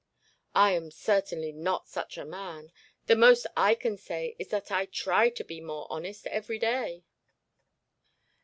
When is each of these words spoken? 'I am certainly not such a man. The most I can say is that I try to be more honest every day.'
'I 0.55 0.71
am 0.71 0.89
certainly 0.89 1.51
not 1.51 1.87
such 1.87 2.17
a 2.17 2.25
man. 2.25 2.71
The 3.05 3.15
most 3.15 3.45
I 3.55 3.75
can 3.75 3.97
say 3.97 4.35
is 4.39 4.47
that 4.47 4.71
I 4.71 4.87
try 4.87 5.29
to 5.29 5.43
be 5.43 5.61
more 5.61 5.85
honest 5.91 6.25
every 6.25 6.57
day.' 6.57 7.03